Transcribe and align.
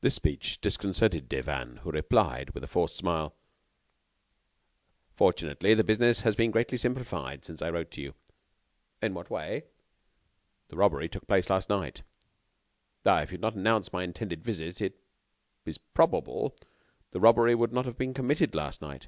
This 0.00 0.16
speech 0.16 0.60
disconcerted 0.60 1.28
Devanne, 1.28 1.76
who 1.82 1.92
replied, 1.92 2.50
with 2.50 2.64
a 2.64 2.66
forced 2.66 2.96
smile: 2.96 3.36
"Fortunately, 5.14 5.74
the 5.74 5.84
business 5.84 6.22
has 6.22 6.34
been 6.34 6.50
greatly 6.50 6.76
simplified 6.76 7.44
since 7.44 7.62
I 7.62 7.70
wrote 7.70 7.92
to 7.92 8.00
you." 8.02 8.14
"In 9.00 9.14
what 9.14 9.30
way?" 9.30 9.62
"The 10.70 10.76
robbery 10.76 11.08
took 11.08 11.28
place 11.28 11.48
last 11.50 11.68
night." 11.68 12.02
"If 13.06 13.30
you 13.30 13.36
had 13.36 13.40
not 13.40 13.54
announced 13.54 13.92
my 13.92 14.02
intended 14.02 14.42
visit, 14.42 14.80
it 14.80 14.98
is 15.64 15.78
probable 15.78 16.56
the 17.12 17.20
robbery 17.20 17.54
would 17.54 17.72
not 17.72 17.84
have 17.86 17.96
been 17.96 18.12
committed 18.12 18.56
last 18.56 18.82
night." 18.82 19.06